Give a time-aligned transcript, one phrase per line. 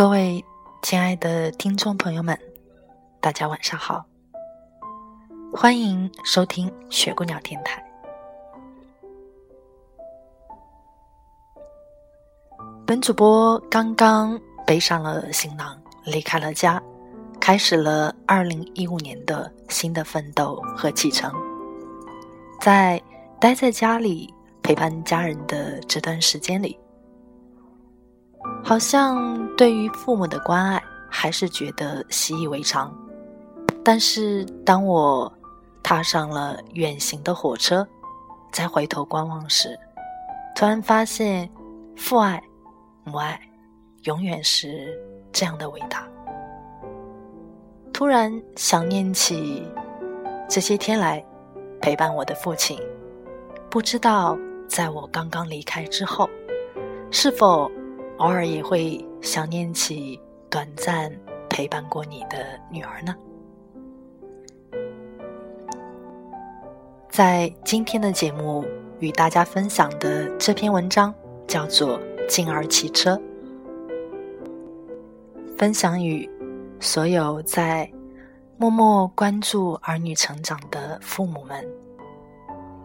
[0.00, 0.42] 各位
[0.80, 2.34] 亲爱的听众朋友们，
[3.20, 4.02] 大家晚上好，
[5.52, 7.84] 欢迎收听雪姑娘电台。
[12.86, 16.82] 本主播刚刚背上了行囊，离开了家，
[17.38, 21.30] 开始了二零一五年的新的奋斗和启程。
[22.58, 22.98] 在
[23.38, 26.80] 待在家里陪伴家人的这段时间里。
[28.62, 32.94] 好像对于父母的关爱还是觉得习以为常，
[33.82, 35.32] 但是当我
[35.82, 37.86] 踏上了远行的火车，
[38.52, 39.76] 再回头观望时，
[40.54, 41.50] 突然发现
[41.96, 42.40] 父爱、
[43.02, 43.40] 母爱
[44.04, 44.96] 永远是
[45.32, 46.06] 这样的伟大。
[47.92, 49.66] 突然想念起
[50.48, 51.24] 这些天来
[51.80, 52.78] 陪伴我的父亲，
[53.68, 54.38] 不知道
[54.68, 56.30] 在我刚刚离开之后，
[57.10, 57.68] 是否。
[58.20, 61.10] 偶尔也会想念起短暂
[61.48, 63.16] 陪伴过你的女儿呢。
[67.08, 68.62] 在今天的节目
[68.98, 71.14] 与大家分享的这篇文章
[71.46, 73.16] 叫做《静儿骑车》，
[75.56, 76.28] 分享与
[76.78, 77.90] 所有在
[78.58, 81.66] 默默关注儿女成长的父母们，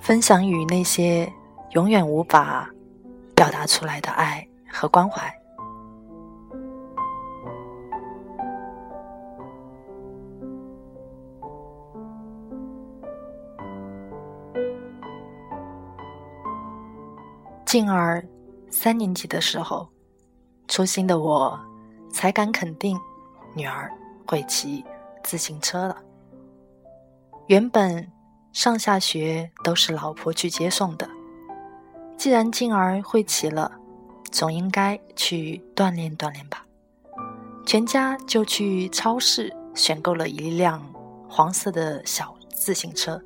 [0.00, 1.32] 分享与那些
[1.70, 2.68] 永远无法
[3.36, 4.44] 表达出来的爱。
[4.72, 5.32] 和关怀。
[17.66, 18.26] 静儿
[18.68, 19.88] 三年级的时候，
[20.66, 21.56] 粗心的我
[22.12, 22.98] 才敢肯定
[23.54, 23.88] 女儿
[24.26, 24.84] 会骑
[25.22, 25.96] 自行车了。
[27.46, 28.10] 原本
[28.52, 31.08] 上下学都是老婆去接送的，
[32.16, 33.79] 既然静儿会骑了。
[34.30, 36.64] 总应该去锻炼锻炼吧。
[37.66, 40.82] 全家就去超市选购了一辆
[41.28, 43.20] 黄色的小自行车。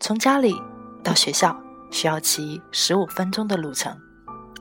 [0.00, 0.54] 从家里
[1.02, 1.56] 到学校
[1.90, 3.96] 需要骑十五分钟的路程，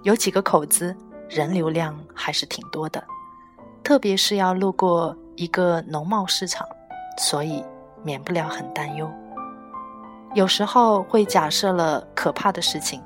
[0.03, 0.95] 有几个口子，
[1.29, 3.03] 人流量还是挺多的。
[3.83, 6.67] 特别是要路过一个农贸市场，
[7.17, 7.63] 所以
[8.03, 9.11] 免不了很担忧。
[10.33, 13.01] 有时候会假设了可怕的事情，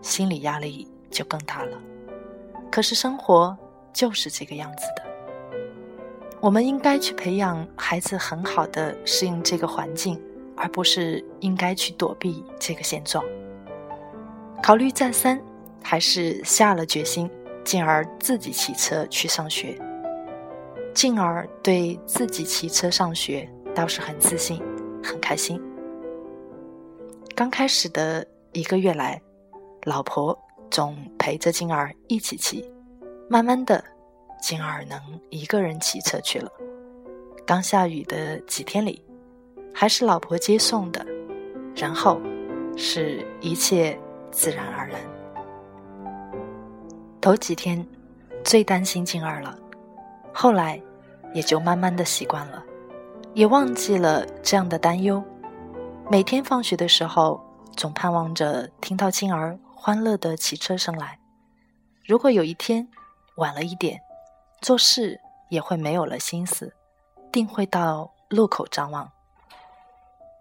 [0.00, 0.88] 心理压力。
[1.14, 1.78] 就更大了。
[2.70, 3.56] 可是生活
[3.92, 5.04] 就是这个样子的。
[6.40, 10.20] 我们应该去培养孩子很好的适应这个环境，
[10.56, 13.24] 而不是应该去躲避这个现状。
[14.62, 15.40] 考虑再三，
[15.82, 17.30] 还是下了决心，
[17.64, 19.80] 进而自己骑车去上学。
[20.92, 24.62] 进而对自己骑车上学倒是很自信，
[25.02, 25.62] 很开心。
[27.34, 29.20] 刚开始的一个月来，
[29.84, 30.38] 老婆。
[30.70, 32.64] 总陪着静儿一起骑，
[33.28, 33.82] 慢慢的，
[34.42, 34.98] 静儿能
[35.30, 36.50] 一个人骑车去了。
[37.46, 39.04] 刚下雨的几天里，
[39.72, 41.04] 还是老婆接送的，
[41.76, 42.20] 然后，
[42.76, 43.98] 是一切
[44.30, 45.00] 自然而然。
[47.20, 47.86] 头几天
[48.42, 49.58] 最担心静儿了，
[50.32, 50.80] 后来
[51.32, 52.64] 也就慢慢的习惯了，
[53.32, 55.22] 也忘记了这样的担忧。
[56.10, 57.40] 每天放学的时候，
[57.76, 59.58] 总盼望着听到静儿。
[59.84, 61.18] 欢乐的骑车声来。
[62.06, 62.88] 如果有一天
[63.36, 64.00] 晚了一点，
[64.62, 66.72] 做事也会没有了心思，
[67.30, 69.12] 定会到路口张望。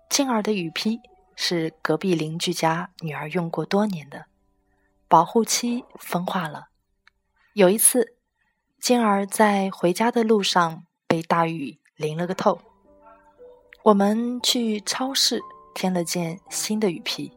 [0.10, 1.02] 静儿的雨披
[1.36, 4.28] 是隔壁邻居家女儿用过多年的，
[5.10, 6.70] 保护期风化了。
[7.52, 8.16] 有一次，
[8.80, 12.62] 静儿在回家的路上被大雨淋了个透。
[13.84, 15.42] 我们去超市
[15.76, 17.34] 添了件新的雨披。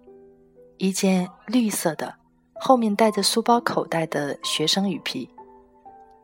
[0.79, 2.15] 一件绿色的，
[2.55, 5.29] 后面带着书包口袋的学生雨披，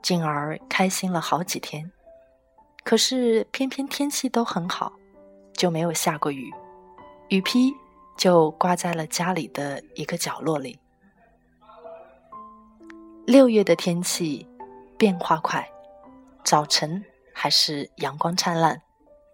[0.03, 1.91] 进而开心了好几天。
[2.85, 4.93] 可是偏偏天气都很好，
[5.55, 6.53] 就没有下过雨，
[7.29, 7.73] 雨披
[8.17, 10.79] 就挂在了家里的一个角落里。
[13.25, 14.47] 六月的天气
[14.99, 15.67] 变化快，
[16.45, 17.03] 早晨
[17.33, 18.83] 还是阳光灿烂，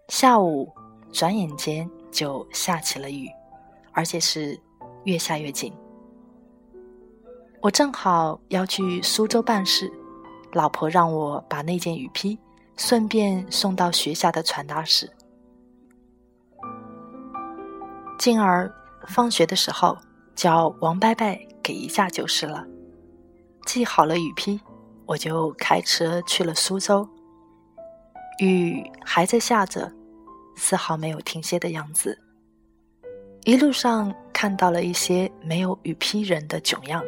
[0.07, 0.71] 下午
[1.11, 3.29] 转眼间就下起了雨。
[3.91, 4.57] 而且是
[5.09, 5.73] 越下越紧。
[7.61, 9.91] 我正好要去苏州办事，
[10.53, 12.37] 老婆让我把那件雨披
[12.77, 15.11] 顺便送到学校的传达室。
[18.19, 18.71] 进而
[19.07, 19.97] 放学的时候
[20.35, 21.25] 叫王伯伯
[21.63, 22.65] 给一下就是了。
[23.65, 24.59] 系好了雨披，
[25.05, 27.07] 我就开车去了苏州。
[28.39, 29.91] 雨还在下着，
[30.55, 32.17] 丝毫没有停歇的样子。
[33.45, 37.03] 一路上看到了一些没有雨披人的囧样。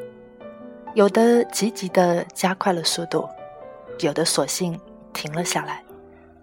[0.93, 3.27] 有的急急地加快了速度，
[3.99, 4.79] 有的索性
[5.13, 5.83] 停了下来，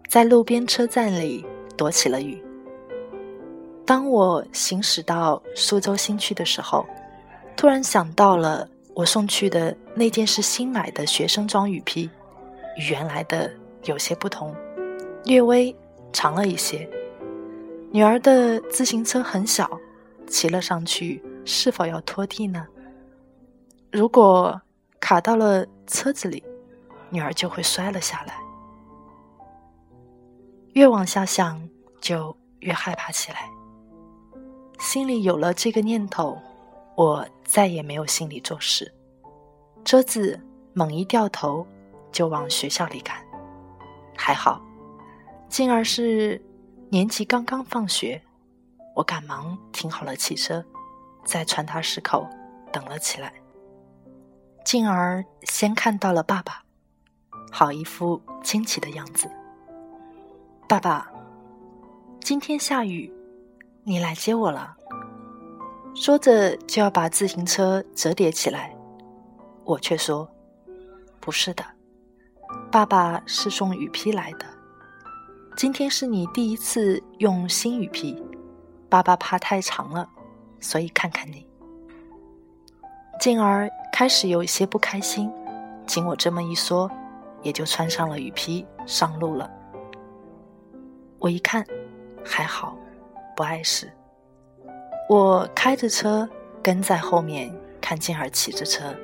[0.09, 1.45] 在路边车站里
[1.77, 2.43] 躲起了雨。
[3.85, 6.87] 当我行驶到苏州新区的时候，
[7.57, 12.09] 突然想到了我送去的那件是新买的学生装雨披，
[12.77, 13.51] 与原来的
[13.85, 14.55] 有些不同，
[15.25, 15.75] 略微
[16.13, 16.89] 长了一些。
[17.91, 19.69] 女儿的自行车很小，
[20.27, 22.67] 骑了上去是否要拖地呢？
[23.91, 24.61] 如果
[25.01, 26.45] 卡到了车子里，
[27.09, 28.39] 女儿就会摔了下来。
[30.75, 31.67] 越往下想，
[32.01, 33.51] 就越害怕起来。
[34.79, 36.39] 心里有了这个念头，
[36.95, 38.93] 我再也没有心理做事。
[39.85, 40.39] 车子
[40.75, 41.67] 猛一掉头，
[42.13, 43.17] 就往学校里赶。
[44.15, 44.61] 还好，
[45.49, 46.41] 静儿是
[46.91, 48.23] 年级刚刚放学，
[48.95, 50.65] 我赶忙停好了汽车，
[51.23, 52.27] 在传达室口
[52.73, 53.31] 等了起来。
[54.65, 56.63] 静儿先看到了爸爸，
[57.53, 59.31] 好一副惊奇的样子。
[60.67, 61.13] 爸爸，
[62.23, 63.13] 今天下雨，
[63.83, 64.75] 你来接我了。
[65.95, 68.75] 说着就要把自行车折叠起来，
[69.65, 70.27] 我却说
[71.21, 71.63] ：“不是的，
[72.73, 74.47] 爸爸是送雨披来的。
[75.59, 78.17] 今天是你第一次用新雨披，
[78.89, 80.09] 爸爸怕太长了，
[80.61, 81.45] 所以看看你。”
[83.19, 85.29] 静儿开始有一些不开心，
[85.85, 86.89] 经我这么一说，
[87.43, 89.51] 也就穿上了雨披上路了。
[91.19, 91.67] 我一看，
[92.25, 92.79] 还好，
[93.35, 93.93] 不碍事。
[95.09, 96.31] 我开着车
[96.63, 98.95] 跟在后面，看静儿骑着车。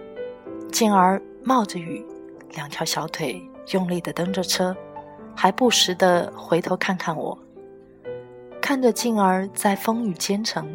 [0.70, 2.06] 静儿冒着雨，
[2.52, 3.42] 两条小腿
[3.72, 4.72] 用力的蹬着车，
[5.36, 7.38] 还不时的回头看看我。
[8.60, 10.66] 看着静儿在风雨兼程，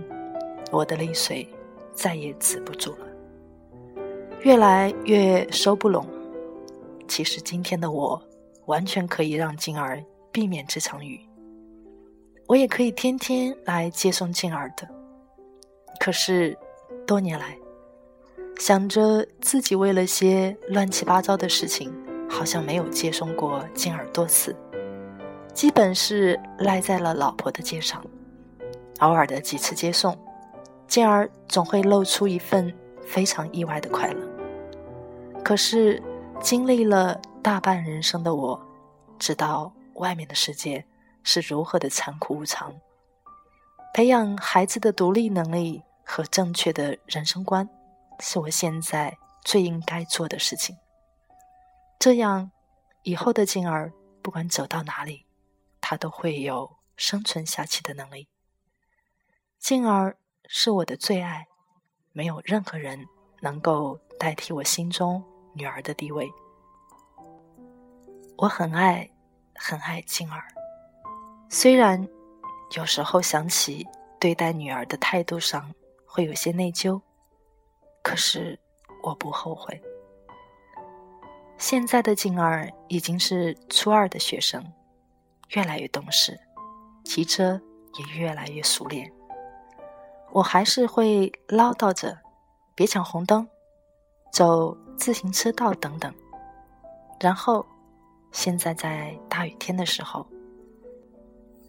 [0.72, 1.48] 我的泪水
[1.94, 3.08] 再也止不住了。
[4.42, 6.06] 越来越收不拢。
[7.08, 8.22] 其实今天的我，
[8.68, 11.20] 完全可以让静儿避免这场雨。
[12.48, 14.88] 我也可以天天来接送静儿的。
[16.00, 16.56] 可是，
[17.08, 17.58] 多年来，
[18.60, 21.92] 想着自己为了些乱七八糟的事情，
[22.30, 24.56] 好像没有接送过静儿多次，
[25.54, 28.06] 基本是赖在了老婆的肩上。
[29.00, 30.18] 偶尔的几次接送，
[30.88, 32.74] 静儿总会露出一份。
[33.10, 34.22] 非常意外的快乐。
[35.44, 36.00] 可是，
[36.40, 38.62] 经历了大半人生的我，
[39.18, 40.86] 知道外面的世界
[41.24, 42.72] 是如何的残酷无常。
[43.96, 47.68] 培养孩子的独立能力和正确的人生观，
[48.20, 50.76] 是我现在最应该做的事情。
[52.00, 52.52] 这样，
[53.04, 53.92] 以后的静儿
[54.22, 55.26] 不管走到哪里，
[55.82, 58.30] 她都会有生存下去的能力。
[59.60, 60.18] 静儿
[60.48, 61.48] 是我的最爱。
[62.12, 63.06] 没有任何人
[63.42, 66.30] 能够代替我心中女儿的地位。
[68.38, 69.10] 我很爱，
[69.56, 70.44] 很爱静儿。
[71.50, 72.08] 虽然
[72.76, 73.88] 有时候想起
[74.20, 75.74] 对待女儿的态度上
[76.06, 77.00] 会有些内疚，
[78.02, 78.60] 可是
[79.04, 79.82] 我不后悔。
[81.60, 84.64] 现在的静儿已经是初二的学生，
[85.50, 86.40] 越来越懂事，
[87.04, 87.60] 骑车
[87.96, 89.12] 也越来越熟练。
[90.32, 92.18] 我还是会唠叨着，
[92.76, 93.46] 别抢红灯，
[94.32, 96.14] 走自行车道等等。
[97.20, 97.66] 然后，
[98.32, 100.26] 现在在大雨天的时候，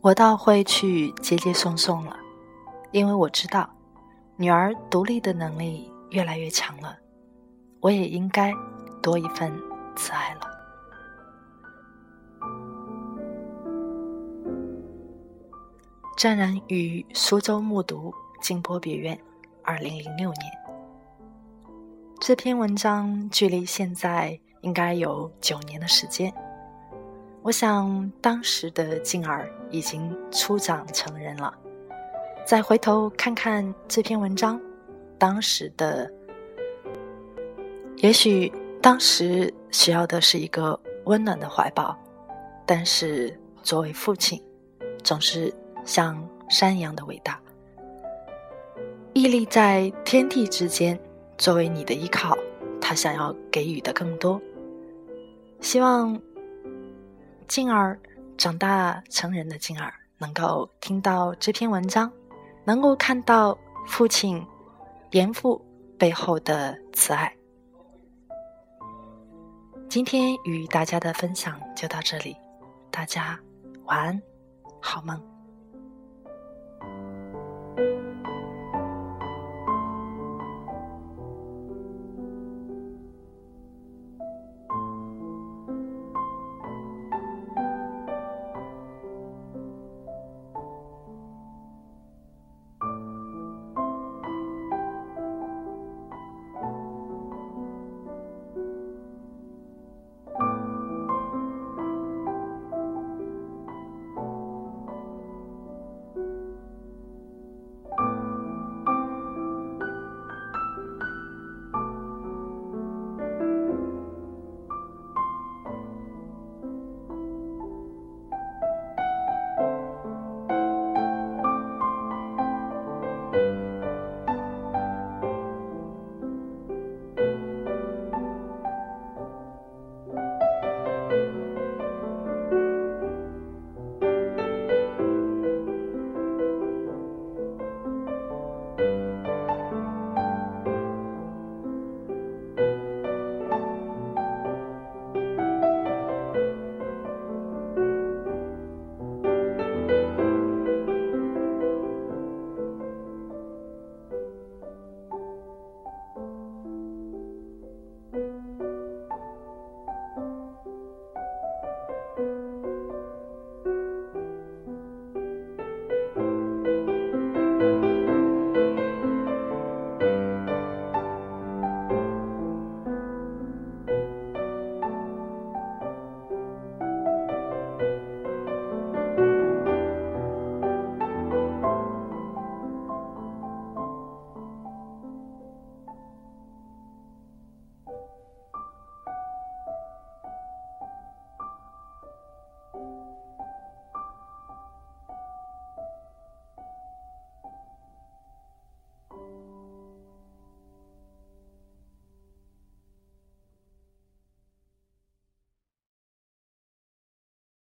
[0.03, 2.17] 我倒会去接接送送了，
[2.93, 3.69] 因为我知道，
[4.37, 6.97] 女儿独立的能力越来越强了，
[7.81, 8.55] 我也应该
[9.03, 9.53] 多一份
[10.01, 10.41] 慈爱了。
[16.17, 18.11] 湛然于苏州木渎。
[18.41, 19.21] 金波别院，
[19.63, 20.51] 二零零六年。
[22.19, 26.33] 这篇文章距离现在应该有九年的时间。
[27.43, 31.55] 我想当时的静儿已经初长成人了。
[32.47, 34.59] 再回头看看这篇文章，
[35.19, 36.11] 当时的，
[37.97, 38.51] 也许
[38.83, 41.97] 当时需要的是一个温暖的怀抱，
[42.65, 44.43] 但是作为父亲，
[45.05, 45.53] 总是
[45.85, 47.39] 像山一样的伟大。
[49.13, 50.99] 屹立在天地之间，
[51.37, 52.37] 作为你的依靠，
[52.81, 54.41] 他想要给予的更多。
[55.61, 56.19] 希望
[57.47, 57.99] 静儿
[58.39, 62.11] 长大成人的静儿能够听到这篇文章，
[62.65, 64.43] 能够看到父亲
[65.11, 65.61] 严父
[65.99, 67.37] 背后的慈爱。
[69.91, 72.37] 今天与大家的分享就到这里，
[72.93, 73.37] 大家
[73.87, 74.23] 晚安，
[74.81, 75.30] 好梦。